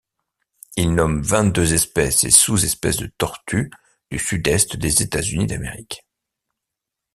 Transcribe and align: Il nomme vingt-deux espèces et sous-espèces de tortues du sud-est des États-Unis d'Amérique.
Il 0.77 0.95
nomme 0.95 1.21
vingt-deux 1.21 1.75
espèces 1.75 2.23
et 2.23 2.31
sous-espèces 2.31 2.97
de 2.97 3.05
tortues 3.05 3.69
du 4.09 4.17
sud-est 4.17 4.75
des 4.75 5.03
États-Unis 5.03 5.45
d'Amérique. 5.45 6.07